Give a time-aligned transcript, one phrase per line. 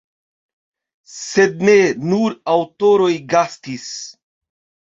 [1.15, 1.75] Sed ne
[2.13, 3.87] nur aŭtoroj gastis.